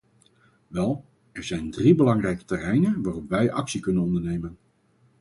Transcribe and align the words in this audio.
Wel, 0.67 1.05
er 1.31 1.43
zijn 1.43 1.71
drie 1.71 1.95
belangrijke 1.95 2.45
terreinen 2.45 3.01
waarop 3.01 3.29
wij 3.29 3.51
actie 3.51 3.81
kunnen 3.81 4.03
ondernemen. 4.03 4.57